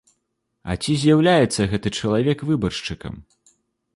[0.71, 3.21] А ці з'яўляецца гэты чалавек выбаршчыкам?